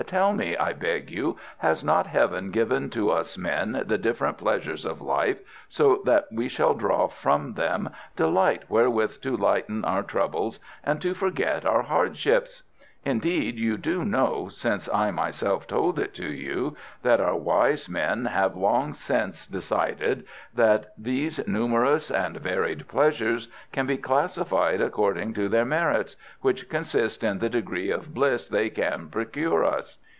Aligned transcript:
"Tell 0.07 0.33
me, 0.33 0.57
I 0.57 0.73
beg 0.73 1.11
you, 1.11 1.37
has 1.59 1.83
not 1.83 2.07
Heaven 2.07 2.49
given 2.49 2.89
to 2.89 3.11
us 3.11 3.37
men 3.37 3.83
the 3.85 3.99
different 3.99 4.39
pleasures 4.39 4.83
of 4.83 4.99
life 4.99 5.39
so 5.69 6.01
that 6.05 6.25
we 6.31 6.47
shall 6.49 6.73
draw 6.73 7.07
from 7.07 7.53
them 7.53 7.87
delight 8.15 8.63
wherewith 8.67 9.21
to 9.21 9.37
lighten 9.37 9.85
our 9.85 10.01
troubles 10.01 10.59
and 10.83 10.99
to 11.03 11.13
forget 11.13 11.65
our 11.67 11.83
hardships? 11.83 12.63
Indeed 13.03 13.57
you 13.57 13.77
do 13.79 14.05
know, 14.05 14.47
since 14.49 14.87
I 14.93 15.09
myself 15.09 15.65
told 15.65 15.97
it 15.97 16.13
to 16.15 16.31
you, 16.31 16.77
that 17.01 17.19
our 17.19 17.35
wise 17.35 17.89
men 17.89 18.25
have 18.25 18.55
long 18.55 18.93
since 18.93 19.47
decided 19.47 20.23
that 20.53 20.93
these 20.95 21.47
numerous 21.47 22.11
and 22.11 22.37
varied 22.37 22.87
pleasures 22.87 23.47
can 23.71 23.87
be 23.87 23.97
classified 23.97 24.81
according 24.81 25.33
to 25.33 25.49
their 25.49 25.65
merits, 25.65 26.15
which 26.41 26.69
consist 26.69 27.23
in 27.23 27.39
the 27.39 27.49
degree 27.49 27.89
of 27.89 28.13
bliss 28.13 28.47
they 28.47 28.69
can 28.69 29.07
procure 29.09 29.65
us. 29.65 29.97